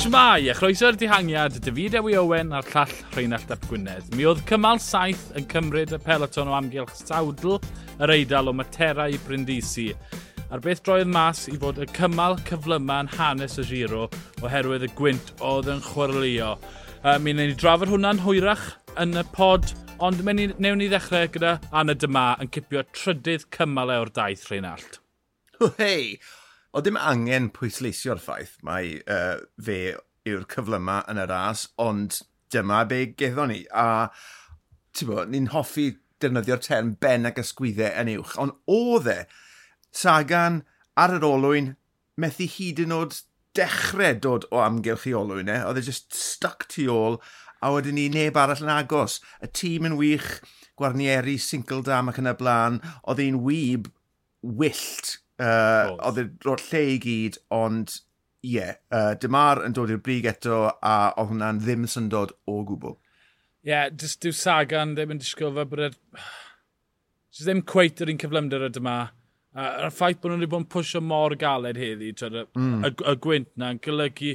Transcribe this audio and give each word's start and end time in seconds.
Shmai, 0.00 0.48
a 0.48 0.54
chroeso'r 0.56 0.96
dihangiad, 0.96 1.58
David 1.60 1.98
Ewi 1.98 2.14
Owen 2.16 2.54
a'r 2.56 2.64
llall 2.72 2.92
Rheinald 3.12 3.50
Ap 3.52 3.66
Gwynedd. 3.68 4.06
Mi 4.16 4.24
oedd 4.24 4.40
cymal 4.48 4.80
saith 4.80 5.26
yn 5.36 5.44
cymryd 5.50 5.92
y 5.92 5.98
peloton 6.00 6.48
o 6.48 6.54
amgylch 6.56 6.94
sawdl 7.02 7.58
yr 8.00 8.14
eidal 8.14 8.48
o 8.48 8.54
Matera 8.56 9.10
i 9.12 9.20
Brindisi. 9.26 9.90
A'r 10.48 10.64
beth 10.64 10.80
droedd 10.88 11.12
mas 11.12 11.44
i 11.52 11.58
fod 11.60 11.82
y 11.84 11.88
cymal 11.92 12.38
cyflyma 12.48 13.02
yn 13.04 13.12
hanes 13.18 13.60
y 13.60 13.66
giro 13.68 14.08
oherwydd 14.40 14.88
y 14.88 14.90
gwynt 14.96 15.34
oedd 15.44 15.68
yn 15.76 15.84
chwaraelio. 15.90 16.54
Uh, 17.04 17.18
mi 17.20 17.36
wneud 17.36 17.52
ni 17.52 17.60
drafod 17.60 17.92
hwnna'n 17.92 18.24
hwyrach 18.24 18.66
yn 19.04 19.20
y 19.20 19.28
pod, 19.36 19.68
ond 20.00 20.24
mewn 20.24 20.40
ni, 20.40 20.50
newn 20.56 20.80
ni 20.80 20.88
ddechrau 20.88 21.28
gyda 21.36 21.58
Anna 21.76 21.92
Dyma 21.92 22.30
yn 22.40 22.48
cipio 22.56 22.88
trydydd 22.88 23.50
cymal 23.52 23.92
e 23.92 24.00
o'r 24.00 24.16
daith 24.16 24.48
Rheinald. 24.48 25.02
Hei! 25.76 26.16
o 26.72 26.82
dim 26.84 26.98
angen 27.00 27.48
pwysleisio'r 27.54 28.20
ffaith 28.22 28.56
mae 28.66 28.98
uh, 29.10 29.40
fe 29.62 29.80
yw'r 30.28 30.46
cyflyma 30.52 31.00
yn 31.10 31.20
y 31.22 31.26
ras, 31.30 31.66
ond 31.80 32.20
dyma 32.52 32.84
be 32.90 33.06
geddon 33.18 33.52
ni. 33.52 33.64
A 33.72 34.10
ni'n 35.00 35.50
hoffi 35.54 35.90
defnyddio'r 36.20 36.62
term 36.64 36.94
ben 37.00 37.28
ac 37.28 37.40
ysgwyddau 37.40 37.94
yn 38.02 38.12
uwch, 38.18 38.36
ond 38.42 38.58
oedd 38.70 39.08
e 39.10 39.20
Sagan 39.90 40.60
ar 41.00 41.16
yr 41.16 41.26
olwyn 41.26 41.72
methu 42.20 42.46
hyd 42.46 42.82
yn 42.84 42.94
oed 42.94 43.16
dechrau 43.58 44.18
dod 44.22 44.46
o 44.54 44.60
amgylch 44.62 45.08
i 45.10 45.14
olwyn 45.18 45.50
e. 45.50 45.56
Oedd 45.66 45.80
e 45.80 45.86
just 45.88 46.14
stuck 46.14 46.68
tu 46.70 46.86
ôl 46.92 47.18
a 47.60 47.72
wedyn 47.74 47.98
ni 47.98 48.06
neb 48.12 48.38
arall 48.38 48.62
yn 48.62 48.72
agos. 48.72 49.18
Y 49.42 49.50
tîm 49.50 49.88
yn 49.88 49.98
wych, 49.98 50.38
Gwarnieri, 50.78 51.36
Sinkeldam 51.42 52.12
ac 52.12 52.20
yn 52.22 52.30
y 52.30 52.36
blaen, 52.38 52.78
oedd 53.02 53.24
e'n 53.24 53.40
wyb 53.44 53.90
wyllt 54.40 55.18
Uh, 55.40 55.94
oedd 56.04 56.18
yr 56.20 56.50
o'r 56.52 56.62
lle 56.68 56.80
i 56.94 56.96
gyd, 57.00 57.38
ond 57.56 57.94
ie, 58.44 58.56
yeah, 58.58 58.74
uh, 58.92 59.14
dymar 59.20 59.62
yn 59.64 59.76
dod 59.76 59.92
i'r 59.92 60.02
brig 60.04 60.28
eto 60.28 60.66
a 60.68 60.96
oedd 61.14 61.30
hwnna'n 61.30 61.62
ddim 61.62 61.86
syndod 61.88 62.34
o 62.48 62.58
gwbl. 62.68 62.98
Ie, 63.64 63.72
yeah, 63.72 63.88
dyw 63.92 64.34
Sagan 64.36 64.94
ddim 64.96 65.14
yn 65.16 65.22
disgwyl 65.22 65.56
fe 65.56 65.66
bod 65.70 65.86
e'r... 65.88 65.96
Dys 67.30 67.46
ddim 67.46 67.60
cweit 67.68 68.00
yr 68.02 68.10
un 68.10 68.20
cyflymder 68.20 68.66
y 68.66 68.70
dyma. 68.74 68.98
Uh, 69.54 69.66
a'r 69.86 69.94
ffaith 69.94 70.20
bod 70.20 70.32
nhw'n 70.32 70.42
wedi 70.42 70.52
bod 70.52 70.64
yn 70.64 70.70
pwysio 70.72 71.00
mor 71.04 71.36
galed 71.38 71.78
heddi, 71.80 72.12
twyd, 72.16 72.40
mm. 72.58 72.80
y, 72.84 72.90
y, 72.90 72.94
y 73.12 73.16
gwynt 73.24 73.50
na, 73.60 73.72
yn 73.74 73.80
golygu 73.84 74.34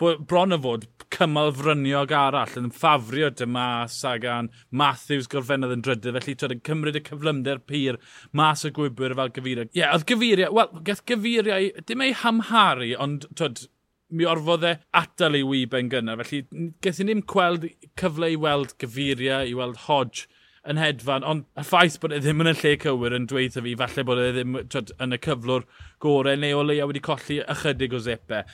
bron 0.00 0.56
o 0.56 0.58
fod 0.64 0.86
cymal 1.12 1.50
fryniog 1.56 2.12
arall 2.16 2.54
yn 2.60 2.70
ffafrio 2.72 3.28
dyma 3.36 3.66
Sagan, 3.92 4.48
Matthews 4.70 5.28
gorfennodd 5.30 5.74
yn 5.74 5.82
drydydd, 5.84 6.16
felly 6.16 6.36
twyd 6.38 6.54
yn 6.56 6.62
cymryd 6.68 7.00
y 7.00 7.02
cyflymder 7.08 7.60
pyr 7.68 7.98
mas 8.36 8.64
o 8.64 8.72
gwybwyr 8.76 9.16
fel 9.18 9.34
gyfeiriau. 9.36 9.68
Ie, 9.68 9.82
yeah, 9.82 9.92
oedd 9.96 10.06
gyfeiriau, 10.08 10.56
wel, 10.56 10.72
gath 10.86 11.04
gyfeiriau, 11.10 11.68
dim 11.90 12.04
ei 12.06 12.16
hamharu, 12.22 12.94
ond 13.04 13.28
twyd, 13.36 13.66
mi 14.10 14.26
orfodd 14.26 14.66
e 14.66 14.74
atal 14.96 15.36
ei 15.38 15.44
wyb 15.46 15.76
yn 15.76 15.92
gynnar, 15.92 16.24
felly 16.24 16.70
gath 16.82 17.02
i 17.02 17.06
ddim 17.06 17.24
gweld 17.34 17.68
cyfle 18.00 18.32
i 18.32 18.38
weld 18.40 18.76
gyfeiriau, 18.82 19.50
i 19.50 19.56
weld 19.58 19.84
Hodge 19.84 20.26
yn 20.70 20.80
hedfan, 20.80 21.24
ond 21.24 21.46
y 21.56 21.64
ffaith 21.64 22.00
bod 22.00 22.12
e 22.12 22.18
ddim 22.20 22.42
yn 22.44 22.50
y 22.50 22.56
lle 22.56 22.74
cywir 22.80 23.14
yn 23.16 23.28
dweud 23.28 23.54
fi, 23.56 23.76
falle 23.84 24.08
bod 24.08 24.24
e 24.24 24.32
ddim 24.36 24.58
twyd, 24.72 24.96
yn 25.00 25.16
y 25.16 25.20
cyflwr 25.28 25.68
gorau 26.04 26.40
neu 26.40 26.58
o 26.58 26.66
leia 26.66 26.88
wedi 26.88 27.04
colli 27.04 27.40
ychydig 27.44 27.96
o 27.96 28.02
zepau. 28.08 28.44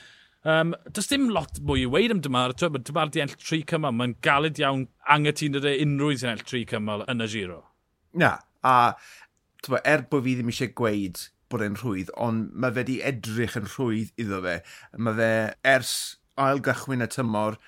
Um, 0.47 0.75
does 0.95 1.09
dim 1.11 1.27
lot 1.35 1.57
mwy 1.59 1.81
i 1.83 1.87
weid 1.91 2.13
am 2.13 2.21
dymar. 2.23 2.53
Dymar 2.55 3.09
di 3.11 3.19
enll 3.19 3.33
tri 3.35 3.63
cymal. 3.67 3.95
Mae'n 3.97 4.13
galed 4.23 4.61
iawn 4.61 4.85
angytun 5.11 5.59
ydy 5.59 5.73
unrhyw 5.83 6.21
sy'n 6.21 6.31
enll 6.31 6.45
tri 6.47 6.61
cymal 6.69 7.03
yn 7.11 7.25
y 7.25 7.27
giro. 7.33 7.63
Na, 8.15 8.37
a 8.63 8.93
tywa, 9.65 9.81
er 9.83 10.05
bod 10.07 10.23
fi 10.23 10.37
ddim 10.37 10.53
eisiau 10.53 10.71
gweud 10.79 11.25
bod 11.51 11.63
e'n 11.63 11.75
rhwydd, 11.79 12.13
ond 12.23 12.55
mae 12.55 12.75
fe 12.75 12.85
di 12.87 12.97
edrych 13.09 13.57
yn 13.59 13.67
rhwydd 13.67 14.23
iddo 14.23 14.39
fe. 14.45 14.55
Mae 14.95 15.19
fe 15.19 15.29
ers 15.75 15.93
ail 16.39 16.63
gychwyn 16.63 17.03
y 17.03 17.09
tymor, 17.11 17.59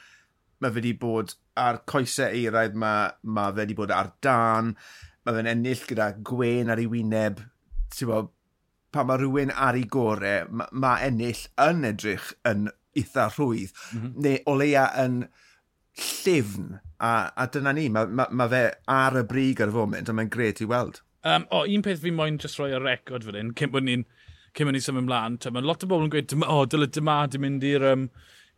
mae 0.64 0.76
fe 0.76 0.84
di 0.88 0.96
bod 1.04 1.36
ar 1.60 1.82
coesau 1.90 2.32
eiraidd, 2.32 2.80
mae, 2.80 3.12
mae 3.24 3.56
fe 3.56 3.68
di 3.68 3.76
bod 3.76 3.92
ar 3.96 4.14
dan, 4.24 4.74
mae 5.28 5.36
fe'n 5.36 5.52
ennill 5.52 5.86
gyda 5.92 6.14
gwen 6.32 6.72
ar 6.72 6.80
ei 6.80 6.88
wyneb, 6.92 7.44
ti'n 7.96 8.12
pan 8.94 9.10
mae 9.10 9.22
rhywun 9.22 9.54
ar 9.56 9.78
ei 9.78 9.86
gorau, 9.98 10.48
mae 10.50 10.82
ma 10.84 10.96
ennill 11.06 11.46
yn 11.66 11.86
edrych 11.92 12.32
yn 12.50 12.70
eitha 12.98 13.30
rhwydd, 13.34 13.74
mm 13.74 14.00
-hmm. 14.00 14.16
neu 14.26 14.40
o 14.46 14.56
leia 14.58 14.88
yn 15.04 15.22
llifn, 16.00 16.80
a, 17.00 17.12
a 17.36 17.48
dyna 17.54 17.74
ni, 17.76 17.90
mae 17.94 18.08
ma, 18.08 18.28
ma 18.32 18.48
fe 18.52 18.64
ar 18.88 19.20
y 19.20 19.24
brig 19.28 19.62
ar 19.62 19.72
y 19.72 19.76
foment, 19.76 20.10
a 20.10 20.16
mae'n 20.16 20.32
gret 20.34 20.62
i 20.64 20.68
weld. 20.70 21.02
Um, 21.28 21.46
o, 21.52 21.66
un 21.68 21.84
peth 21.84 22.02
fi 22.04 22.12
moyn 22.16 22.40
jyst 22.40 22.60
rhoi 22.60 22.72
ar 22.76 22.86
record 22.86 23.28
fan 23.28 23.38
hyn, 23.40 23.54
cyn 23.60 23.72
bod 23.74 23.86
ni'n 23.88 24.06
cyn 24.58 24.70
bod 24.70 24.76
ni'n 24.76 24.86
symud 24.86 25.04
ymlaen, 25.06 25.40
mae 25.54 25.66
lot 25.66 25.84
o 25.84 25.90
bobl 25.90 26.08
yn 26.08 26.14
gweud, 26.14 26.36
o, 26.46 26.60
dyle 26.72 26.88
dyma 26.88 27.20
di 27.32 27.42
mynd 27.42 27.66
i'r 27.68 27.86
um, 27.92 28.08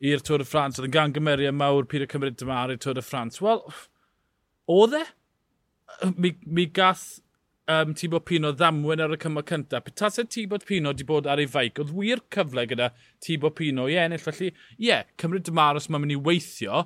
i'r 0.02 0.22
Tôr 0.26 0.44
y 0.44 0.48
Ffrans, 0.48 0.80
oedd 0.80 0.90
yn 0.90 0.96
gan 0.96 1.16
gymeriad 1.16 1.58
mawr 1.58 1.88
pyr 1.90 2.06
y 2.06 2.10
cymryd 2.10 2.38
dyma 2.40 2.64
ar 2.64 2.74
y 2.74 2.78
Tôr 2.82 2.98
y 2.98 3.06
Ffrans. 3.06 3.42
Wel, 3.44 3.62
oedd 4.72 4.98
e? 4.98 5.04
Mi, 6.16 6.34
mi 6.46 6.66
gath 6.72 7.20
um, 7.72 7.94
Tibod 7.98 8.26
Pino 8.28 8.52
ddamwen 8.56 9.04
ar 9.04 9.16
y 9.16 9.20
cymal 9.22 9.46
cyntaf. 9.48 9.86
Petasau 9.88 10.28
Tibod 10.28 10.66
Pino 10.68 10.92
wedi 10.94 11.08
bod 11.08 11.30
ar 11.32 11.42
ei 11.42 11.50
feic, 11.50 11.80
oedd 11.82 11.94
wir 11.96 12.24
cyfle 12.34 12.66
gyda 12.70 12.92
Tibod 13.24 13.56
Pino 13.60 13.88
i 13.92 14.00
ennill. 14.02 14.24
Felly, 14.24 14.52
ie, 14.52 14.90
yeah, 14.90 15.08
cymryd 15.22 15.48
dymaros 15.48 15.90
mae'n 15.90 16.06
mynd 16.06 16.18
i 16.18 16.24
weithio 16.30 16.86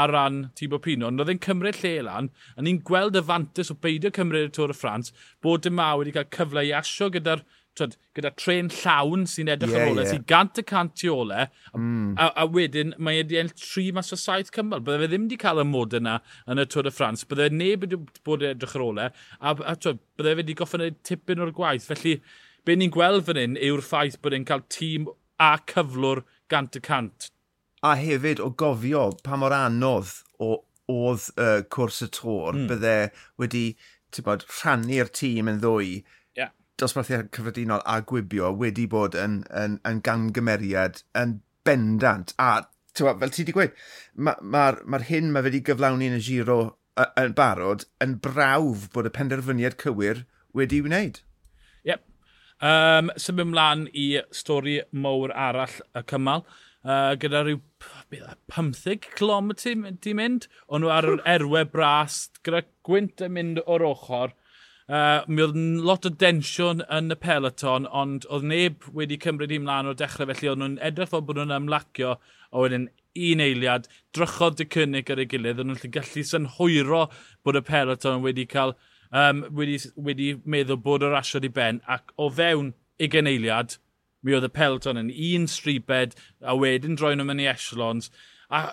ar 0.00 0.12
ran 0.14 0.42
Tibod 0.58 0.84
Pino, 0.86 1.08
ond 1.10 1.22
oedd 1.22 1.32
e'n 1.32 1.42
cymryd 1.42 1.80
lle 1.82 1.96
lan, 2.06 2.30
a 2.54 2.62
ni'n 2.62 2.82
gweld 2.86 3.18
y 3.18 3.24
fantus 3.26 3.72
o 3.72 3.78
beidio 3.82 4.12
cymryd 4.14 4.50
y 4.50 4.52
Tôr 4.54 4.70
y 4.70 4.76
Ffrans, 4.76 5.10
bod 5.42 5.64
dyma 5.66 5.88
wedi 5.98 6.14
cael 6.14 6.28
cyfle 6.36 6.66
i 6.68 6.70
asio 6.78 7.10
gyda'r 7.10 7.42
twyd, 7.78 7.96
gyda 8.16 8.32
tren 8.38 8.70
llawn 8.74 9.26
sy'n 9.30 9.50
edrych 9.54 9.72
yeah, 9.74 9.84
ar 9.86 9.92
ôl, 9.92 10.00
yeah. 10.02 10.10
sy'n 10.10 10.26
gant 10.28 10.60
y 10.60 10.64
cant 10.66 10.94
tu 10.98 11.10
ole, 11.14 11.46
mm. 11.76 12.16
a, 12.18 12.28
a, 12.42 12.46
wedyn 12.50 12.94
mae 12.98 13.20
wedi 13.20 13.38
ennill 13.40 13.56
tri 13.58 13.86
mas 13.96 14.12
o 14.14 14.18
saith 14.20 14.52
cymal. 14.54 14.82
Bydde 14.84 15.04
fe 15.04 15.10
ddim 15.12 15.26
wedi 15.28 15.40
cael 15.40 15.62
y 15.62 15.66
mod 15.68 15.96
yna 16.00 16.18
yn 16.50 16.62
y 16.62 16.66
Tôr 16.70 16.86
de 16.86 16.94
France. 16.94 17.28
Bydde 17.30 17.50
neb 17.54 17.86
wedi 17.86 18.00
bod 18.26 18.44
edrych 18.46 18.76
ar 18.78 18.86
ôl 18.86 19.02
e, 19.04 19.08
a, 19.38 19.54
a 19.54 19.76
twyd, 19.78 20.02
bydde 20.18 20.32
fe 20.32 20.38
wedi 20.42 20.56
goffon 20.60 20.86
tipyn 21.06 21.44
o'r 21.44 21.54
gwaith. 21.56 21.88
Felly, 21.90 22.16
be 22.66 22.76
ni'n 22.76 22.94
gweld 22.94 23.26
fan 23.28 23.40
hyn 23.40 23.60
yw'r 23.60 23.84
ffaith 23.84 24.18
bod 24.24 24.36
e'n 24.36 24.48
cael 24.48 24.66
tîm 24.72 25.08
a 25.40 25.54
cyflwr 25.70 26.24
gant 26.52 26.76
y 26.76 26.82
cant. 26.84 27.30
A 27.86 27.94
hefyd 27.96 28.42
o 28.44 28.50
gofio 28.52 29.06
pa 29.24 29.38
mor 29.40 29.54
anodd 29.56 30.18
o, 30.42 30.58
oedd 30.90 31.30
uh, 31.38 31.62
cwrs 31.72 32.02
y 32.04 32.10
tor, 32.12 32.56
mm. 32.56 32.68
bydde 32.68 32.96
wedi 33.40 33.64
bod, 34.26 34.44
rhannu'r 34.50 35.08
tîm 35.14 35.48
yn 35.48 35.60
ddwy 35.62 36.00
dosbarthiau 36.80 37.28
cyffredinol 37.34 37.84
a 37.84 38.00
gwibio 38.06 38.50
wedi 38.56 38.86
bod 38.90 39.16
yn, 39.18 39.40
yn, 39.62 39.78
yn 39.86 40.02
gangymeriad 40.06 41.02
yn 41.18 41.38
bendant. 41.66 42.34
A 42.40 42.66
tywa, 42.96 43.16
fel 43.20 43.32
ti 43.34 43.44
wedi 43.44 43.56
gweud, 43.56 43.80
mae'r 44.16 44.42
ma, 44.42 44.66
ma, 44.84 44.98
ma 44.98 45.02
hyn 45.06 45.32
mae 45.34 45.46
wedi 45.46 45.62
gyflawni 45.66 46.10
yn 46.10 46.18
y 46.18 46.22
giro 46.24 46.60
yn 47.20 47.34
barod 47.36 47.84
yn 48.04 48.16
brawf 48.22 48.88
bod 48.94 49.08
y 49.08 49.12
penderfyniad 49.14 49.76
cywir 49.80 50.24
wedi'i 50.56 50.82
wneud. 50.84 51.20
Yep. 51.86 52.02
Um, 52.60 53.12
symud 53.16 53.46
ymlaen 53.46 53.86
i 53.96 54.08
stori 54.36 54.80
mowr 54.92 55.32
arall 55.32 55.78
y 55.96 56.04
cymal. 56.10 56.44
Uh, 56.80 57.12
gyda 57.20 57.42
rhyw 57.44 57.60
15 58.48 59.10
km 59.16 59.52
di 60.00 60.14
mynd. 60.16 60.48
O'n 60.68 60.84
nhw 60.84 60.92
ar 60.92 61.08
yr 61.08 61.24
erwe 61.36 61.64
bras 61.68 62.22
gyda 62.44 62.64
gwynt 62.86 63.24
yn 63.24 63.36
mynd 63.36 63.64
o'r 63.66 63.86
ochr. 63.92 64.34
Uh, 64.90 65.22
mi 65.30 65.44
oedd 65.44 65.54
lot 65.86 66.06
o 66.08 66.10
densiwn 66.18 66.80
yn 66.90 67.14
y 67.14 67.16
peloton, 67.22 67.84
ond 67.94 68.24
oedd 68.26 68.46
neb 68.50 68.88
wedi 68.96 69.20
cymryd 69.22 69.52
i 69.54 69.60
mlaen 69.62 69.86
o'r 69.86 69.98
dechrau, 70.00 70.26
felly 70.32 70.50
oedd 70.50 70.58
nhw'n 70.58 70.80
edrych 70.88 71.12
fel 71.12 71.22
bod 71.28 71.38
nhw'n 71.38 71.54
ymlacio, 71.54 72.16
o 72.50 72.64
wedyn 72.64 72.88
un 73.28 73.42
eiliad, 73.44 73.86
drychodd 74.16 74.58
dy 74.58 74.66
cynnig 74.74 75.12
ar 75.14 75.22
ei 75.22 75.28
gilydd, 75.30 75.62
oedd 75.62 75.70
nhw'n 75.70 75.94
gallu 75.94 76.24
synhwyro 76.26 77.04
bod 77.46 77.60
y 77.60 77.62
peloton 77.70 78.24
wedi 78.24 78.48
cael 78.50 78.74
um, 79.14 79.44
wedi, 79.60 79.78
wedi 79.94 80.32
meddwl 80.42 80.82
bod 80.82 81.06
yr 81.06 81.14
asio 81.20 81.38
i 81.46 81.52
ben, 81.60 81.78
ac 81.86 82.10
o 82.18 82.26
fewn 82.40 82.74
ugen 82.98 83.30
eiliad, 83.30 83.78
mi 84.26 84.34
oedd 84.34 84.50
y 84.50 84.54
peloton 84.58 84.98
yn 85.04 85.14
un 85.14 85.46
stribed, 85.54 86.18
a 86.42 86.58
wedyn 86.58 86.98
droi 86.98 87.14
nhw'n 87.14 87.30
mynd 87.30 87.46
i 87.46 87.50
echelons, 87.52 88.10
a 88.50 88.72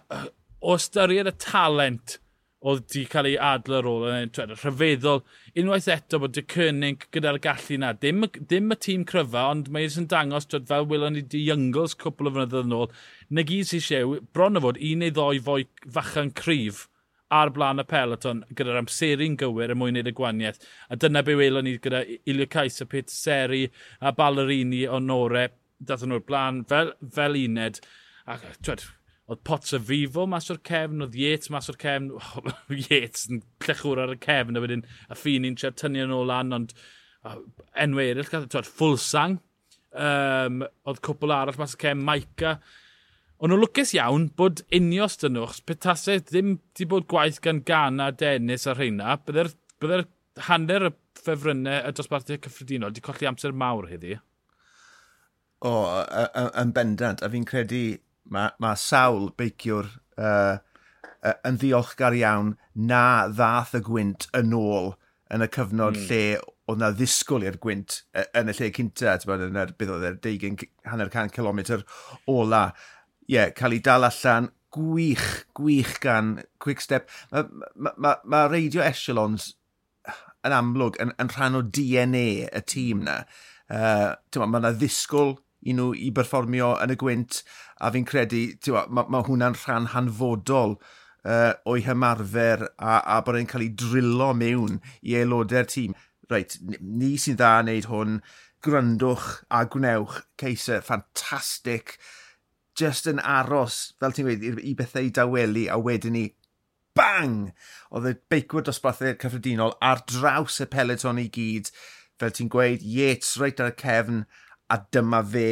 o 0.66 0.74
ystyried 0.82 1.30
y 1.30 1.38
talent 1.38 2.18
oedd 2.68 2.88
di 2.92 3.04
cael 3.08 3.30
ei 3.30 3.38
adl 3.50 3.78
ar 3.78 3.88
ôl 3.90 4.06
yn 4.10 4.34
rhyfeddol. 4.36 5.24
Unwaith 5.62 5.88
eto 5.94 6.20
bod 6.24 6.40
y 6.40 6.44
Cynnig 6.54 7.08
gyda'r 7.16 7.40
gallu 7.44 7.80
na, 7.84 7.94
dim, 7.94 8.26
dim 8.52 8.74
y 8.74 8.78
tîm 8.88 9.06
cryfa, 9.08 9.46
ond 9.54 9.72
mae 9.74 9.88
yn 9.88 10.10
dangos 10.12 10.50
twed, 10.50 10.68
fel 10.72 10.90
wylon 10.90 11.18
ni 11.18 11.24
di 11.24 11.46
Youngles 11.46 11.96
cwpl 12.02 12.32
o 12.32 12.36
fynyddoedd 12.36 12.68
yn 12.68 12.78
ôl, 12.80 12.92
na 13.30 13.46
gyd 13.48 13.72
sy'n 13.72 13.86
siew, 13.88 14.20
bron 14.36 14.60
o 14.60 14.64
fod 14.68 14.82
un 14.90 15.04
neu 15.04 15.16
ddoi 15.16 15.42
fwy 15.48 15.68
fachan 15.96 16.34
cryf 16.42 16.88
ar 17.34 17.52
blaen 17.56 17.84
y 17.84 17.86
peloton 17.88 18.44
gyda'r 18.56 18.82
amseru'n 18.82 19.38
gywir 19.40 19.72
er 19.72 19.80
mwyn 19.80 19.96
wneud 19.96 20.12
y 20.12 20.16
gwaniaeth. 20.16 20.62
A 20.92 21.00
dyna 21.00 21.24
be 21.28 21.36
welon 21.40 21.68
ni 21.68 21.78
gyda 21.84 22.04
Ilio 22.26 22.48
Cais 22.52 22.82
y 22.84 22.88
Pit 22.92 23.12
Seri 23.12 23.66
a 24.00 24.14
Ballerini 24.16 24.86
o 24.88 25.00
Nore, 25.04 25.50
Dath 25.78 26.06
nhw'r 26.08 26.24
blaen 26.26 26.64
fel, 26.70 26.94
fel 27.14 27.38
uned. 27.38 27.82
Ac, 28.28 28.46
twed, 28.66 28.88
Oedd 29.28 29.44
Pots 29.48 29.76
o 29.76 29.80
Fifo 29.84 30.24
mas 30.30 30.48
o'r 30.54 30.62
cefn, 30.68 31.04
oedd 31.04 31.18
Yates 31.20 31.52
mas 31.52 31.68
o'r 31.72 31.80
cefn. 31.82 32.14
Yates 32.88 33.28
yn 33.28 33.44
llechwr 33.66 34.04
ar 34.06 34.16
y 34.16 34.20
cefn, 34.24 34.56
a 34.56 34.64
wedyn 34.64 34.86
a 35.10 35.18
ffin 35.20 35.48
i'n 35.48 35.58
siarad 35.60 35.80
tynnu 35.82 36.06
yn 36.06 36.16
ôl 36.16 36.30
lan, 36.32 36.56
ond 36.56 36.74
enwe 37.76 38.10
eraill, 38.12 38.30
gath 38.32 38.48
e, 38.48 38.52
twad, 38.54 38.70
Fulsang. 38.80 39.40
Um, 39.98 40.62
oedd 40.88 41.02
cwpl 41.04 41.34
arall 41.34 41.60
mas 41.60 41.76
o'r 41.76 41.84
cefn, 41.84 42.06
Maica. 42.08 42.58
Ond 43.38 43.52
nhw'n 43.52 43.62
lwcus 43.62 43.92
iawn 43.94 44.30
bod 44.40 44.64
unios 44.74 45.20
dyn 45.22 45.36
nhw, 45.36 45.46
achos 45.46 45.66
petasau 45.68 46.24
ddim 46.24 46.56
wedi 46.56 46.88
bod 46.90 47.06
gwaith 47.12 47.42
gan 47.44 47.60
Gana, 47.68 48.10
Dennis 48.16 48.66
a 48.66 48.74
rheina, 48.74 49.20
bydde'r 49.28 49.52
bydde 49.84 50.00
hanner 50.48 50.88
y 50.88 50.94
ffefrynnau 51.20 51.84
y 51.86 51.94
dosbarthiau 51.98 52.42
cyffredinol 52.42 52.94
wedi 52.94 53.04
colli 53.06 53.30
amser 53.30 53.54
mawr 53.54 53.90
heddi. 53.92 54.18
O, 55.66 55.72
yn 56.62 56.74
bendant, 56.74 57.22
a 57.26 57.30
fi'n 57.34 57.46
credu 57.50 57.84
mae, 58.34 58.54
ma 58.64 58.74
sawl 58.80 59.32
beiciwr 59.38 59.90
uh, 60.20 60.58
yn 61.48 61.58
ddiolchgar 61.62 62.16
iawn 62.18 62.54
na 62.76 63.28
ddath 63.32 63.76
y 63.78 63.82
gwynt 63.86 64.28
yn 64.38 64.56
ôl 64.58 64.94
yn 65.34 65.44
y 65.44 65.50
cyfnod 65.52 65.98
mm. 65.98 66.06
lle 66.10 66.22
oedd 66.68 66.82
na 66.82 66.92
ddisgwyl 66.96 67.46
i'r 67.48 67.58
gwynt 67.64 68.02
yn 68.36 68.52
y 68.52 68.56
lle 68.58 68.70
cynta, 68.76 69.16
yn 69.36 69.60
yr 69.60 69.74
bydd 69.80 69.94
oedd 69.96 70.06
e, 70.06 70.12
yr 70.12 70.20
20 70.24 70.68
hanner 70.92 71.12
can 71.12 71.32
kilometr 71.34 71.84
ola. 72.32 72.70
Ie, 73.28 73.36
yeah, 73.36 73.52
cael 73.56 73.76
ei 73.76 73.84
dal 73.84 74.08
allan, 74.08 74.50
gwych, 74.76 75.48
gwych 75.56 75.98
gan 76.04 76.38
Quick 76.64 76.84
Step. 76.84 77.10
Mae 77.32 77.48
ma, 77.76 77.94
ma, 77.96 78.14
ma 78.24 78.46
Radio 78.52 78.84
Echelons 78.84 79.54
yn 80.48 80.56
amlwg 80.56 81.00
yn, 81.04 81.12
yn 81.20 81.32
rhan 81.34 81.60
o 81.60 81.64
DNA 81.64 82.28
y 82.48 82.64
tîm 82.68 83.04
na. 83.08 83.22
Uh, 83.68 84.16
Mae 84.40 84.62
yna 84.62 84.72
ddisgwyl 84.76 85.36
i 85.68 85.76
nhw 85.76 85.92
i 86.00 86.12
berfformio 86.16 86.74
yn 86.84 86.94
y 86.96 86.98
gwynt 87.00 87.42
a 87.84 87.92
fi'n 87.94 88.08
credu, 88.08 88.46
mae 88.90 89.12
ma 89.12 89.24
hwnna'n 89.28 89.58
rhan 89.60 89.92
hanfodol 89.94 90.78
uh, 91.28 91.54
o'i 91.68 91.84
hymarfer 91.86 92.66
a, 92.78 93.00
a 93.18 93.22
bod 93.26 93.40
e'n 93.40 93.50
cael 93.50 93.68
ei 93.68 93.74
drilo 93.84 94.34
mewn 94.38 94.80
i 95.02 95.18
aelodau'r 95.20 95.70
tîm. 95.70 95.96
Reit, 96.32 96.58
ni 96.82 97.16
sy'n 97.22 97.38
dda 97.40 97.54
yn 97.64 97.74
hwn, 97.88 98.22
gryndwch 98.66 99.28
a 99.54 99.64
gwnewch, 99.72 100.24
ceisau, 100.40 100.82
ffantastig, 100.84 101.96
just 102.78 103.08
yn 103.10 103.22
aros, 103.24 103.94
fel 104.02 104.14
ti'n 104.14 104.28
gweud, 104.28 104.60
i 104.62 104.74
bethau 104.78 105.08
i 105.08 105.14
dawelu 105.14 105.68
a 105.72 105.78
wedyn 105.82 106.18
ni 106.18 106.26
bang! 106.98 107.52
Oedd 107.94 108.10
y 108.10 108.16
beicwyr 108.32 108.66
dosbarthau 108.68 109.16
cyffredinol 109.22 109.76
ar 109.86 110.04
draws 110.10 110.60
y 110.64 110.68
peleton 110.74 111.22
i 111.22 111.28
gyd. 111.34 111.72
Fel 112.18 112.34
ti'n 112.34 112.52
gweud, 112.54 112.86
Yates 112.86 113.36
reit 113.42 113.62
ar 113.62 113.72
y 113.72 113.78
cefn, 113.80 114.26
a 114.74 114.80
dyma 114.92 115.24
fe 115.26 115.50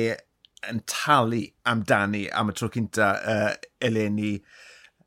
yn 0.70 0.82
talu 0.90 1.44
amdani 1.70 2.26
am 2.34 2.50
y 2.52 2.56
tro 2.58 2.70
cynta 2.74 3.12
uh, 3.22 3.52
eleni. 3.84 4.38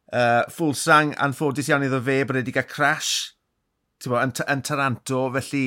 Uh, 0.08 0.44
Fulsang, 0.52 1.12
anffodus 1.20 1.68
iawn 1.68 1.84
iddo 1.84 2.00
fe 2.04 2.22
bod 2.24 2.38
wedi 2.40 2.54
cael 2.54 2.70
crash 2.70 3.34
bo, 4.06 4.18
yn, 4.20 4.32
yn 4.46 4.62
Taranto, 4.62 5.24
felly 5.34 5.64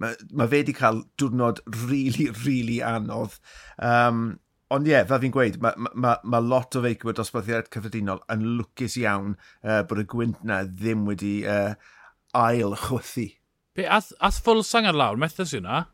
mae, 0.00 0.16
ma 0.32 0.46
fe 0.48 0.62
wedi 0.62 0.74
cael 0.76 1.02
diwrnod 1.20 1.60
really, 1.84 2.30
really 2.44 2.80
anodd. 2.84 3.36
Um, 3.78 4.38
ond 4.72 4.88
ie, 4.88 4.94
yeah, 4.94 5.04
fel 5.08 5.20
fi'n 5.22 5.34
gweud, 5.34 5.60
mae 5.62 5.76
ma, 5.76 5.92
ma, 5.94 6.14
ma 6.24 6.40
lot 6.42 6.78
o 6.78 6.84
feicwyr 6.84 7.16
dosbarthiad 7.18 7.68
cyffredinol 7.74 8.22
yn 8.32 8.46
lwcus 8.56 8.96
iawn 9.02 9.34
uh, 9.36 9.82
bod 9.88 10.00
y 10.00 10.06
gwynt 10.10 10.44
na 10.48 10.62
ddim 10.68 11.04
wedi 11.10 11.36
uh, 11.44 11.74
ail 12.40 12.76
chwythu. 12.86 13.28
Be, 13.76 13.86
ath, 13.90 14.12
ath 14.22 14.40
sang 14.64 14.88
ar 14.88 14.96
lawr, 14.96 15.20
methes 15.20 15.52
yna? 15.58 15.84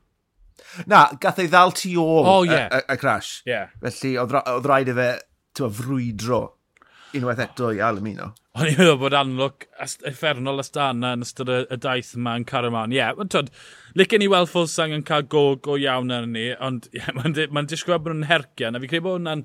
Na, 0.90 1.06
gath 1.20 1.40
ei 1.42 1.50
ddal 1.50 1.74
tu 1.76 1.92
ôl 2.00 2.24
oh, 2.24 2.42
yeah. 2.46 2.68
y, 2.68 2.80
y, 2.80 2.94
y 2.94 3.00
crash. 3.00 3.40
Yeah. 3.48 3.74
Felly, 3.82 4.16
oedd 4.20 4.66
rhaid 4.68 4.92
i 4.92 4.96
fe 4.96 5.10
frwydro 5.60 6.44
unwaith 7.16 7.42
eto 7.42 7.70
i 7.74 7.80
Alamino. 7.82 8.30
O'n 8.58 8.66
i'n 8.66 8.78
meddwl 8.78 8.98
bod 8.98 9.14
anlwg 9.14 9.66
effernol 10.08 10.62
ystana 10.62 11.12
yn 11.16 11.24
ystod 11.24 11.50
y, 11.52 11.60
y 11.70 11.78
daith 11.80 12.12
yma 12.18 12.36
yn 12.38 12.46
Caraman. 12.48 12.94
Ie, 12.94 13.00
yeah, 13.00 13.14
twyd, 13.34 13.50
licen 13.98 14.24
i 14.24 14.28
weld 14.30 14.50
Fulsang 14.50 14.94
yn 14.94 15.04
cael 15.06 15.26
go 15.30 15.44
go 15.62 15.76
iawn 15.78 16.14
ar 16.14 16.26
ni, 16.30 16.48
ond 16.58 16.88
yeah, 16.96 17.10
mae'n 17.16 17.36
ma 17.54 17.64
disgwyl 17.66 18.00
bod 18.02 18.14
nhw'n 18.14 18.30
hergian, 18.30 18.78
a 18.78 18.82
fi 18.82 18.90
credu 18.90 19.06
bod 19.06 19.18
hwnna'n 19.18 19.44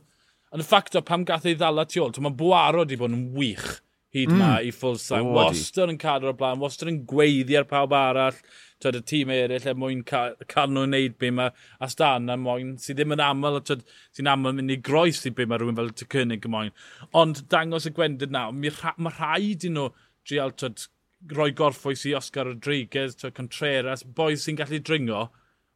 yn 0.55 0.63
y 0.63 0.67
ffacto 0.67 1.01
pam 1.05 1.25
gath 1.27 1.47
ei 1.49 1.57
ddala 1.57 1.87
tu 1.89 2.03
ôl. 2.03 2.13
Mae'n 2.21 2.37
Bwaro 2.39 2.85
wedi 2.85 2.99
bod 3.01 3.13
yn 3.13 3.27
wych 3.37 3.67
hyd 4.15 4.31
mm. 4.31 4.39
ma 4.39 4.51
i 4.63 4.71
Fulsang. 4.73 5.27
Wastad 5.35 5.91
yn 5.91 5.99
cadw 6.01 6.31
o'r 6.31 6.37
blaen, 6.39 6.61
wastad 6.61 6.91
yn 6.91 7.01
gweiddi 7.09 7.57
ar 7.59 7.67
pawb 7.69 7.93
arall 7.97 8.37
twyd, 8.83 8.97
y 8.99 9.03
tîm 9.09 9.31
eraill 9.33 9.69
er 9.71 9.77
mwyn 9.79 10.01
cael, 10.07 10.35
cael 10.51 10.73
nhw'n 10.73 10.91
neud 10.93 11.15
be 11.21 11.29
mae 11.33 11.53
Astana 11.85 12.35
moyn, 12.39 12.75
sydd 12.81 12.99
ddim 12.99 13.15
yn 13.15 13.23
aml, 13.23 13.61
sy'n 13.65 14.31
aml 14.31 14.57
mynd 14.57 14.75
i 14.75 14.79
groes 14.89 15.21
i 15.27 15.31
be 15.35 15.47
mae 15.49 15.61
rhywun 15.61 15.79
fel 15.79 15.93
Tycynnig 16.01 16.45
y 16.47 16.51
moyn. 16.51 16.75
Ond 17.21 17.45
dangos 17.51 17.87
y 17.89 17.93
gwendid 17.95 18.35
na, 18.35 18.49
mae 18.51 19.15
rhaid 19.15 19.65
i 19.67 19.71
nhw 19.71 19.87
drial 20.27 20.53
twyd, 20.59 20.87
roi 21.35 21.49
gorffwys 21.57 22.05
i 22.09 22.13
Oscar 22.17 22.49
Rodriguez, 22.49 23.15
twyd, 23.19 23.35
Contreras, 23.37 24.05
boes 24.17 24.45
sy'n 24.45 24.59
gallu 24.59 24.81
dringo, 24.83 25.29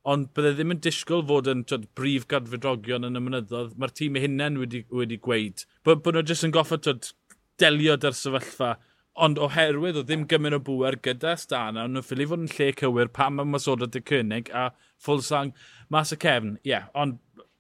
ond 0.10 0.30
bydde 0.36 0.56
ddim 0.57 0.75
yn 0.75 0.84
disgwyl 0.84 1.25
fod 1.31 1.50
yn 1.51 1.63
twyd, 1.69 1.88
brif 1.98 2.28
gadfydrogion 2.31 3.07
yn 3.07 3.19
y 3.19 3.24
mynyddodd. 3.24 3.74
Mae'r 3.80 3.96
tîm 3.96 4.19
eu 4.19 4.28
hunain 4.28 4.60
wedi, 4.62 4.84
wedi 4.94 5.19
gweud. 5.24 5.66
Bod 5.88 6.12
nhw 6.13 6.25
jyst 6.28 6.48
yn 6.48 6.56
goffa 6.56 6.80
twyd, 6.84 7.12
delio 7.60 7.98
dy'r 8.00 8.16
sefyllfa 8.16 8.75
Ond 9.15 9.39
oherwydd 9.41 9.97
o 10.00 10.03
ddim 10.06 10.27
gymryd 10.31 10.56
o 10.56 10.59
bwer 10.63 10.95
gyda 11.03 11.35
Stana, 11.39 11.85
ond 11.85 11.97
nhw'n 11.97 12.06
ffili 12.06 12.27
fod 12.29 12.45
yn 12.45 12.51
lle 12.53 12.69
cywir 12.81 13.09
pam 13.15 13.39
mae 13.39 13.50
Masoda 13.50 13.88
dy 13.89 14.01
cynnig 14.11 14.51
a 14.56 14.69
Fulsang 15.01 15.51
mas 15.89 16.13
y 16.15 16.19
cefn. 16.21 16.53
Ie, 16.61 16.71
yeah, 16.71 16.88
ond 16.94 17.17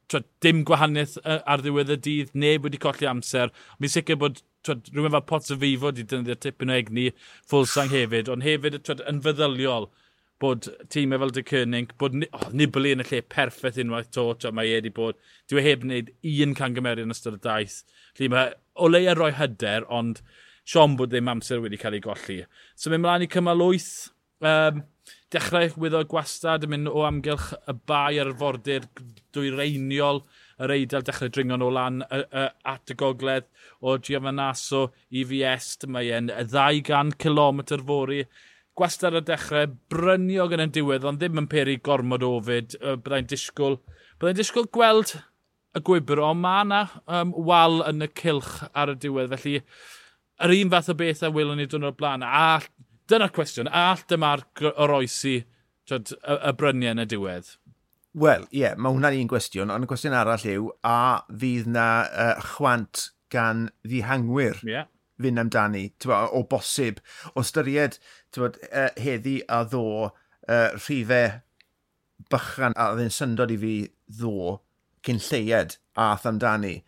twyd, 0.09 0.27
dim 0.43 0.61
gwahaniaeth 0.67 1.17
ar 1.25 1.63
ddiwedd 1.63 1.93
y 1.93 1.97
dydd, 2.05 2.35
neb 2.43 2.65
wedi 2.65 2.81
colli 2.81 3.09
amser. 3.09 3.53
Mi'n 3.79 3.93
sicr 3.93 4.19
bod 4.21 4.41
twyd, 4.65 4.91
rhywun 4.93 5.15
fel 5.15 5.25
Pots 5.31 5.53
y 5.53 5.57
Fifo 5.59 5.91
wedi 5.91 6.05
dynnu 6.09 6.37
tipyn 6.39 6.73
o 6.73 6.77
egni 6.77 7.09
Fulsang 7.49 7.91
hefyd, 7.93 8.31
ond 8.33 8.45
hefyd 8.45 8.79
twyd, 8.83 9.03
yn 9.09 9.21
feddyliol 9.25 9.89
bod 10.39 10.69
tîmau 10.93 11.19
fel 11.19 11.33
dy 11.35 11.43
cynnig, 11.47 11.95
bod 11.99 12.15
oh, 12.29 12.45
Nibli 12.55 12.93
yn 12.95 13.03
y 13.03 13.07
lle 13.09 13.21
perffaith 13.35 13.79
unwaith 13.83 14.11
to, 14.15 14.29
twyd, 14.39 14.55
mae 14.55 14.69
e 14.71 14.77
wedi 14.77 14.93
bod, 14.95 15.19
dwi 15.51 15.61
e 15.61 15.65
heb 15.67 15.83
wneud 15.83 16.13
un 16.45 16.55
cangymeriad 16.55 17.09
yn 17.09 17.15
ystod 17.15 17.35
y 17.35 17.41
daith. 17.43 17.81
Lly 18.19 18.31
mae 18.31 18.53
o 18.79 18.87
leia 18.87 19.17
roi 19.19 19.33
hyder, 19.35 19.87
ond 19.91 20.23
Siom 20.69 20.95
bod 20.99 21.09
ddim 21.09 21.29
amser 21.31 21.61
wedi 21.63 21.79
cael 21.81 21.97
ei 21.97 22.03
golli. 22.03 22.39
So 22.77 22.91
mynd 22.93 23.01
mlaen 23.01 23.23
i 23.25 23.29
cymal 23.31 23.63
8, 23.65 23.85
um, 24.45 24.83
dechrau 25.33 25.71
wyddo 25.81 26.03
gwastad 26.11 26.67
yn 26.67 26.73
mynd 26.73 26.91
o 26.91 27.01
amgylch 27.07 27.55
y 27.57 27.73
bai 27.89 28.19
ar 28.21 28.29
y 28.29 28.35
fordir 28.37 28.85
dwyreiniol 29.33 30.21
yr 30.61 30.73
eidl 30.75 31.05
dechrau 31.07 31.31
dringon 31.33 31.65
o 31.65 31.71
lan 31.73 32.03
y, 32.03 32.21
y, 32.21 32.45
at 32.73 32.93
y 32.93 32.97
gogledd 32.99 33.47
o 33.81 33.95
Giovanasso 33.97 34.83
i 35.09 35.25
Fiest. 35.25 35.87
Mae 35.89 36.11
e'n 36.13 36.29
200 36.53 37.17
km 37.17 37.63
fori. 37.87 38.23
Gwastad 38.77 39.15
ar 39.15 39.23
y 39.23 39.25
dechrau, 39.27 39.71
bryniog 39.91 40.53
yn 40.55 40.67
y 40.67 40.71
diwedd, 40.75 41.07
ond 41.07 41.21
ddim 41.23 41.41
yn 41.41 41.49
peri 41.51 41.79
gormod 41.83 42.25
ofyd. 42.27 42.77
Byddai'n 42.83 43.31
disgwyl, 43.31 43.79
byddai'n 44.19 44.37
disgwyl 44.37 44.69
gweld 44.75 45.17
y 45.73 45.81
gwybr, 45.85 46.21
ond 46.25 46.43
mae 46.43 46.61
yna 46.65 46.83
um, 47.05 47.33
wal 47.49 47.81
yn 47.89 48.05
y 48.05 48.09
cilch 48.21 48.59
ar 48.69 48.93
y 48.93 48.95
diwedd. 49.01 49.33
Felly, 49.33 49.63
yr 50.45 50.55
un 50.55 50.71
fath 50.73 50.91
o 50.91 50.95
beth 50.97 51.23
a 51.25 51.31
wylwn 51.33 51.59
ni 51.59 51.67
dyn 51.69 51.87
o'r 51.89 51.95
blaen. 51.97 52.23
A 52.25 52.59
dyna'r 53.09 53.33
cwestiwn, 53.35 53.71
a 53.71 53.97
dyma'r 54.09 54.45
oroesi 54.75 55.39
y, 55.39 55.97
y 55.97 56.53
bryniau 56.57 56.95
yn 56.95 57.03
y 57.03 57.07
diwedd? 57.09 57.55
Wel, 58.19 58.45
ie, 58.49 58.63
yeah, 58.63 58.77
mae 58.77 58.95
hwnna'n 58.95 59.19
un 59.19 59.29
gwestiwn, 59.29 59.71
ond 59.73 59.85
y 59.85 59.89
cwestiwn 59.89 60.17
arall 60.17 60.45
yw, 60.49 60.71
a 60.85 61.21
fydd 61.29 61.69
na 61.69 61.89
uh, 62.09 62.47
chwant 62.55 63.09
gan 63.33 63.67
ddihangwyr 63.85 64.63
yeah. 64.65 64.89
fynd 65.21 65.41
amdani, 65.43 65.83
tywa, 66.01 66.23
o 66.33 66.41
bosib, 66.49 67.03
o 67.37 67.45
styried 67.45 67.99
tywa, 68.33 68.49
uh, 68.71 68.89
heddi 68.97 69.37
a 69.45 69.61
ddo 69.69 69.85
uh, 70.09 70.71
rhifau 70.79 71.37
bychan 72.33 72.75
a 72.77 72.89
ddyn 72.97 73.13
syndod 73.13 73.53
i 73.53 73.59
fi 73.61 73.75
ddo 74.09 74.57
cyn 75.05 75.21
lleied 75.29 75.77
a 75.97 76.11
amdani. 76.31 76.79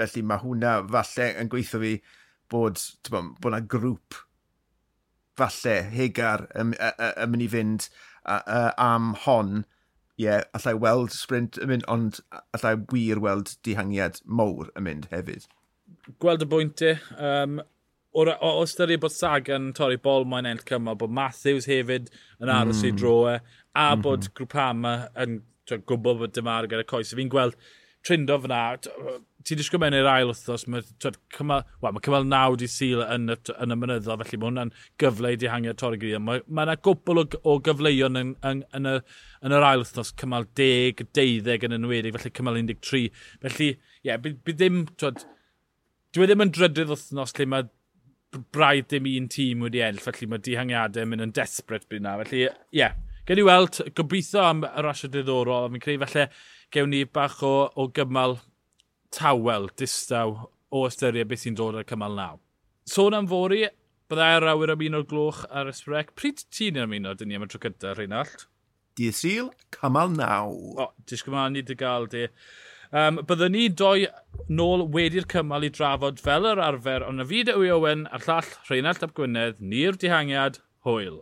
Felly 0.00 0.22
mae 0.24 0.44
hwnna 0.44 0.76
falle 0.92 1.32
yn 1.40 1.50
gweithio 1.52 1.80
fi 1.82 1.96
bod, 2.50 2.82
bod, 3.10 3.32
bod 3.40 3.54
na 3.54 3.60
grŵp 3.60 4.18
falle 5.40 5.76
hegar 5.94 6.46
yn 6.58 6.74
yn, 6.76 7.30
mynd 7.32 7.44
i 7.46 7.48
fynd 7.50 7.88
a, 8.24 8.36
a, 8.36 8.60
am 8.84 9.14
hon, 9.24 9.62
ie, 10.20 10.26
yeah, 10.26 10.44
allai 10.56 10.74
weld 10.76 11.14
sprint 11.16 11.58
yn 11.62 11.72
mynd, 11.72 11.86
ond 11.88 12.20
allai 12.56 12.74
wir 12.92 13.22
weld 13.24 13.54
dihangiad 13.66 14.20
mowr 14.26 14.68
yn 14.76 14.86
mynd 14.88 15.08
hefyd. 15.14 15.46
Gweld 16.22 16.44
y 16.44 16.48
bwyntiau, 16.50 16.98
um, 17.16 17.60
e, 17.62 17.68
o, 18.12 18.26
o, 18.26 18.50
o 18.50 18.66
ystyried 18.66 19.00
bod 19.02 19.14
Sagan 19.14 19.70
torri 19.76 20.00
bol 20.02 20.26
mae'n 20.28 20.48
enll 20.50 20.66
cymal, 20.68 20.98
bod 21.00 21.14
Matthews 21.14 21.70
hefyd 21.70 22.10
yn 22.42 22.52
aros 22.52 22.82
mm. 22.82 22.90
i 22.90 22.96
droe, 22.98 23.38
a 23.38 23.40
mm 23.40 23.94
-hmm. 23.94 24.04
bod 24.04 24.28
Grwpama 24.36 24.96
yn 25.24 25.40
gwybod 25.70 26.18
bod 26.24 26.34
dyma 26.34 26.58
ar 26.58 26.68
gyda 26.70 26.84
coes. 26.88 27.14
Fi'n 27.14 27.30
gweld 27.32 27.56
trindo 28.06 28.36
fyna. 28.42 28.60
Ti'n 29.46 29.56
disgwyl 29.56 29.80
mewn 29.80 29.96
i'r 29.96 30.08
ail 30.10 30.30
wrthos, 30.32 30.66
mae 30.68 30.84
cymal, 31.32 31.64
well, 31.80 31.94
mae 31.96 32.04
cymal 32.04 32.26
naw 32.28 32.56
di 32.60 32.68
syl 32.68 33.00
yn 33.06 33.32
y, 33.32 33.36
yn 33.64 33.72
y 33.72 33.78
mynyddo, 33.80 34.16
felly 34.20 34.38
mae 34.40 34.50
hwnna'n 34.50 34.72
gyfle 35.00 35.32
i 35.32 35.40
dihangio 35.40 35.74
torri 35.80 36.00
gyd. 36.02 36.20
Mae 36.20 36.42
yna 36.44 36.76
gwbl 36.84 37.22
o, 37.22 37.26
o 37.48 37.56
gyfleuon 37.64 38.20
yn, 38.20 38.34
yn, 38.50 38.62
yn, 38.76 38.88
y, 38.90 38.94
yn 39.48 39.56
yr 39.56 39.66
ail 39.70 39.84
wrthos, 39.84 40.12
cymal 40.20 40.48
10, 40.60 41.04
12 41.16 41.68
yn 41.70 41.76
enwedig, 41.78 42.16
felly 42.16 42.34
cymal 42.36 42.60
13. 42.60 43.24
Felly, 43.46 43.70
ie, 43.72 44.10
yeah, 44.10 44.20
bydd 44.20 44.40
by 44.44 44.56
ddim, 44.56 44.82
twyd, 45.00 45.24
dwi 46.16 46.26
e 46.26 46.30
ddim 46.30 46.44
yn 46.44 46.54
drydydd 46.56 46.92
wrthnos 46.92 47.36
lle 47.38 47.48
mae 47.48 47.68
braidd 48.54 48.90
dim 48.92 49.08
un 49.10 49.28
tîm 49.32 49.64
wedi 49.64 49.82
enll, 49.84 50.04
felly 50.04 50.28
mae 50.30 50.42
dihangiadau 50.44 51.06
yn 51.06 51.14
mynd 51.14 51.30
yn 51.30 51.36
desbryd 51.36 51.88
bryd 51.88 52.04
yna. 52.04 52.18
Felly, 52.22 52.44
ie, 52.44 52.82
yeah. 52.82 52.96
gen 53.26 53.40
i 53.40 53.44
weld, 53.46 53.80
gobeithio 53.96 54.44
am 54.44 54.64
y 54.66 54.84
rasio 54.84 55.10
diddorol, 55.10 55.66
a 55.66 55.72
fi'n 55.72 55.82
credu 55.82 56.04
falle 56.04 56.28
gewn 56.74 56.92
ni 56.94 57.02
bach 57.04 57.42
o, 57.46 57.70
o 57.74 57.88
gymal 57.94 58.38
tawel, 59.14 59.68
distaw, 59.76 60.36
o 60.70 60.86
ystyried 60.86 61.30
beth 61.30 61.44
sy'n 61.44 61.58
dod 61.58 61.78
ar 61.80 61.86
cymal 61.88 62.16
naw. 62.16 62.38
Sôn 62.90 63.16
am 63.16 63.28
fori, 63.30 63.64
byddai 64.10 64.30
ar 64.38 64.48
awyr 64.52 64.74
am 64.74 64.86
un 64.86 64.98
o'r 65.00 65.06
gloch 65.10 65.44
ar 65.50 65.70
ysbrec. 65.70 66.14
Pryd 66.18 66.44
ti'n 66.54 66.80
ymuno, 66.84 67.14
dyn 67.18 67.30
ni 67.30 67.38
am 67.38 67.46
y 67.46 67.50
tro 67.50 67.60
cyntaf, 67.62 67.98
Reinald? 67.98 68.46
Dydd 68.98 69.16
Sil, 69.18 69.52
cymal 69.74 70.12
naw. 70.14 70.50
O, 70.82 70.90
disgwyl 71.10 71.36
ma'n 71.36 71.56
ni 71.56 71.62
dy 71.66 71.76
gael 71.78 72.08
di. 72.10 72.26
Um, 72.90 73.20
byddwn 73.22 73.54
ni 73.54 73.68
doi 73.70 74.08
nôl 74.50 74.82
wedi'r 74.94 75.28
cymal 75.30 75.66
i 75.66 75.70
drafod 75.74 76.18
fel 76.22 76.48
yr 76.50 76.62
arfer, 76.62 77.06
ond 77.06 77.22
na 77.22 77.26
fi 77.26 77.44
dy 77.46 77.54
Owen 77.70 78.08
a'r 78.10 78.26
llall 78.26 78.54
Reinald 78.70 79.06
Ap 79.06 79.14
Gwynedd, 79.14 79.62
ni'r 79.62 79.98
dihangiad, 79.98 80.58
hwyl. 80.86 81.20